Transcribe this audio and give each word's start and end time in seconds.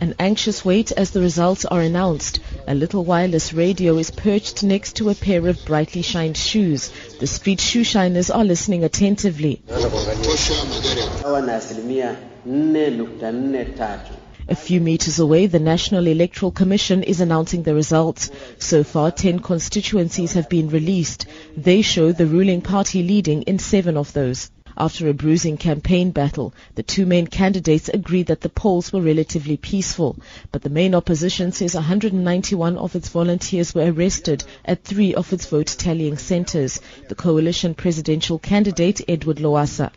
An 0.00 0.14
anxious 0.20 0.64
wait 0.64 0.92
as 0.92 1.10
the 1.10 1.20
results 1.20 1.64
are 1.64 1.80
announced. 1.80 2.38
A 2.68 2.74
little 2.74 3.04
wireless 3.04 3.52
radio 3.52 3.98
is 3.98 4.12
perched 4.12 4.62
next 4.62 4.94
to 4.96 5.10
a 5.10 5.14
pair 5.14 5.48
of 5.48 5.64
brightly 5.64 6.02
shined 6.02 6.36
shoes. 6.36 6.92
The 7.18 7.26
street 7.26 7.60
shoe 7.60 7.82
shiners 7.82 8.30
are 8.30 8.44
listening 8.44 8.84
attentively. 8.84 9.60
A 14.50 14.54
few 14.54 14.80
meters 14.80 15.18
away, 15.18 15.46
the 15.46 15.58
National 15.58 16.06
Electoral 16.06 16.52
Commission 16.52 17.02
is 17.02 17.20
announcing 17.20 17.64
the 17.64 17.74
results. 17.74 18.30
So 18.58 18.84
far, 18.84 19.10
10 19.10 19.40
constituencies 19.40 20.34
have 20.34 20.48
been 20.48 20.70
released. 20.70 21.26
They 21.56 21.82
show 21.82 22.12
the 22.12 22.26
ruling 22.26 22.62
party 22.62 23.02
leading 23.02 23.42
in 23.42 23.58
seven 23.58 23.96
of 23.96 24.12
those. 24.12 24.50
After 24.80 25.08
a 25.08 25.12
bruising 25.12 25.56
campaign 25.56 26.12
battle, 26.12 26.54
the 26.76 26.84
two 26.84 27.04
main 27.04 27.26
candidates 27.26 27.88
agreed 27.92 28.28
that 28.28 28.42
the 28.42 28.48
polls 28.48 28.92
were 28.92 29.00
relatively 29.00 29.56
peaceful. 29.56 30.16
But 30.52 30.62
the 30.62 30.70
main 30.70 30.94
opposition 30.94 31.50
says 31.50 31.74
191 31.74 32.78
of 32.78 32.94
its 32.94 33.08
volunteers 33.08 33.74
were 33.74 33.90
arrested 33.90 34.44
at 34.64 34.84
three 34.84 35.16
of 35.16 35.32
its 35.32 35.46
vote 35.46 35.66
tallying 35.66 36.16
centers. 36.16 36.80
The 37.08 37.16
coalition 37.16 37.74
presidential 37.74 38.38
candidate, 38.38 39.00
Edward 39.08 39.38
Lowassa. 39.38 39.90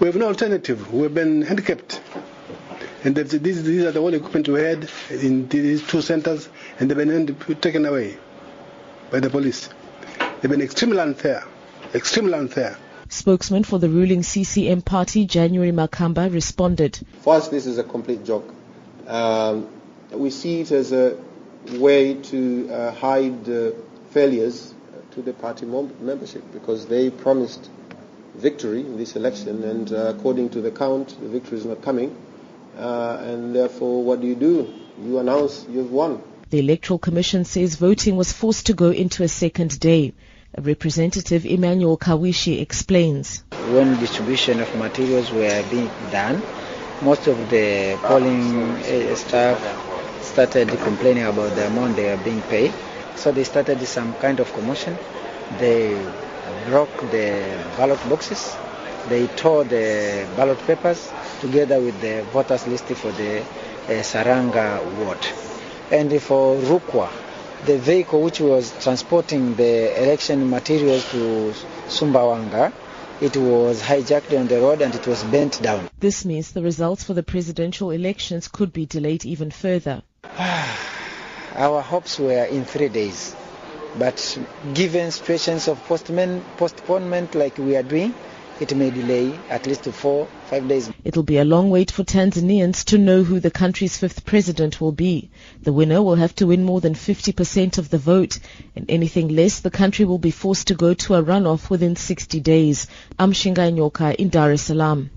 We 0.00 0.06
have 0.06 0.16
no 0.16 0.28
alternative. 0.28 0.90
We've 0.94 1.12
been 1.12 1.42
handicapped. 1.42 2.00
And 3.04 3.14
these, 3.16 3.34
are 3.84 3.92
the 3.92 4.00
only 4.00 4.16
equipment 4.16 4.48
we 4.48 4.62
had 4.62 4.88
in 5.10 5.46
these 5.48 5.86
two 5.86 6.00
centers, 6.00 6.48
and 6.80 6.90
they've 6.90 6.96
been 6.96 7.36
taken 7.60 7.84
away 7.84 8.16
by 9.10 9.20
the 9.20 9.28
police. 9.28 9.68
They've 10.40 10.50
been 10.50 10.62
extremely 10.62 11.00
unfair, 11.00 11.44
extremely 11.94 12.32
unfair. 12.32 12.78
Spokesman 13.08 13.64
for 13.64 13.78
the 13.78 13.88
ruling 13.88 14.22
CCM 14.22 14.82
party, 14.82 15.26
January 15.26 15.72
Makamba, 15.72 16.32
responded. 16.32 16.98
For 17.20 17.34
us, 17.34 17.48
this 17.48 17.66
is 17.66 17.78
a 17.78 17.84
complete 17.84 18.24
joke. 18.24 18.52
Um, 19.06 19.68
we 20.12 20.30
see 20.30 20.60
it 20.60 20.70
as 20.70 20.92
a 20.92 21.16
way 21.72 22.14
to 22.14 22.70
uh, 22.70 22.92
hide 22.92 23.48
uh, 23.48 23.70
failures 24.10 24.74
to 25.12 25.22
the 25.22 25.32
party 25.32 25.66
membership 25.66 26.42
because 26.52 26.86
they 26.86 27.10
promised 27.10 27.70
victory 28.34 28.80
in 28.80 28.96
this 28.96 29.16
election, 29.16 29.64
and 29.64 29.92
uh, 29.92 30.14
according 30.16 30.50
to 30.50 30.60
the 30.60 30.70
count, 30.70 31.08
the 31.20 31.28
victory 31.28 31.58
is 31.58 31.64
not 31.64 31.82
coming. 31.82 32.16
Uh, 32.76 33.18
and 33.22 33.54
therefore, 33.54 34.04
what 34.04 34.20
do 34.20 34.26
you 34.26 34.34
do? 34.34 34.72
You 35.02 35.18
announce 35.18 35.66
you've 35.68 35.90
won. 35.90 36.22
The 36.50 36.58
Electoral 36.58 36.98
Commission 36.98 37.44
says 37.44 37.76
voting 37.76 38.16
was 38.16 38.32
forced 38.32 38.66
to 38.66 38.74
go 38.74 38.90
into 38.90 39.22
a 39.22 39.28
second 39.28 39.80
day. 39.80 40.12
Representative 40.58 41.44
Emmanuel 41.44 41.98
Kawishi 41.98 42.60
explains. 42.60 43.42
When 43.70 43.98
distribution 43.98 44.60
of 44.60 44.74
materials 44.76 45.30
were 45.32 45.64
being 45.70 45.90
done, 46.10 46.42
most 47.02 47.26
of 47.26 47.50
the 47.50 47.98
polling 48.02 48.82
staff 49.16 49.58
started 50.22 50.68
complaining 50.68 51.24
about 51.24 51.54
the 51.54 51.66
amount 51.66 51.96
they 51.96 52.10
are 52.10 52.16
being 52.16 52.40
paid. 52.42 52.72
So 53.16 53.32
they 53.32 53.44
started 53.44 53.80
some 53.86 54.14
kind 54.14 54.40
of 54.40 54.52
commotion. 54.52 54.96
They 55.58 55.94
broke 56.66 56.96
the 57.10 57.62
ballot 57.76 58.00
boxes. 58.08 58.56
They 59.08 59.26
tore 59.28 59.64
the 59.64 60.26
ballot 60.36 60.58
papers 60.66 61.12
together 61.40 61.80
with 61.80 62.00
the 62.00 62.24
voters 62.32 62.66
list 62.66 62.84
for 62.86 63.12
the 63.12 63.40
uh, 63.42 64.02
Saranga 64.02 64.82
ward. 64.98 65.18
And 65.90 66.10
for 66.20 66.56
Rukwa, 66.56 67.08
the 67.66 67.78
vehicle 67.78 68.22
which 68.22 68.38
was 68.38 68.72
transporting 68.80 69.56
the 69.56 70.02
election 70.02 70.48
materials 70.48 71.10
to 71.10 71.52
Sumbawanga, 71.88 72.72
it 73.20 73.36
was 73.36 73.82
hijacked 73.82 74.38
on 74.38 74.46
the 74.46 74.60
road 74.60 74.82
and 74.82 74.94
it 74.94 75.04
was 75.06 75.24
bent 75.24 75.60
down. 75.62 75.90
This 75.98 76.24
means 76.24 76.52
the 76.52 76.62
results 76.62 77.02
for 77.02 77.14
the 77.14 77.24
presidential 77.24 77.90
elections 77.90 78.46
could 78.46 78.72
be 78.72 78.86
delayed 78.86 79.24
even 79.24 79.50
further. 79.50 80.02
Our 80.38 81.80
hopes 81.82 82.20
were 82.20 82.44
in 82.44 82.64
three 82.64 82.88
days, 82.88 83.34
but 83.98 84.38
given 84.72 85.10
situations 85.10 85.66
of 85.66 85.82
postponement 85.84 87.34
like 87.34 87.58
we 87.58 87.74
are 87.74 87.82
doing, 87.82 88.14
it 88.60 88.74
may 88.74 88.90
delay 88.90 89.38
at 89.50 89.66
least 89.66 89.84
four, 89.84 90.26
five 90.46 90.66
days. 90.68 90.90
It'll 91.04 91.22
be 91.22 91.38
a 91.38 91.44
long 91.44 91.70
wait 91.70 91.90
for 91.90 92.04
Tanzanians 92.04 92.84
to 92.86 92.98
know 92.98 93.22
who 93.22 93.40
the 93.40 93.50
country's 93.50 93.96
fifth 93.98 94.24
president 94.24 94.80
will 94.80 94.92
be. 94.92 95.30
The 95.62 95.72
winner 95.72 96.02
will 96.02 96.14
have 96.14 96.34
to 96.36 96.46
win 96.46 96.64
more 96.64 96.80
than 96.80 96.94
50% 96.94 97.78
of 97.78 97.90
the 97.90 97.98
vote, 97.98 98.38
and 98.74 98.86
anything 98.90 99.28
less, 99.28 99.60
the 99.60 99.70
country 99.70 100.04
will 100.04 100.18
be 100.18 100.30
forced 100.30 100.68
to 100.68 100.74
go 100.74 100.94
to 100.94 101.14
a 101.14 101.22
runoff 101.22 101.70
within 101.70 101.96
60 101.96 102.40
days. 102.40 102.86
I'm 103.18 103.32
Shingai 103.32 103.72
Nyoka 103.72 104.14
in 104.14 104.28
Dar 104.28 104.52
es 104.52 104.62
Salaam. 104.62 105.10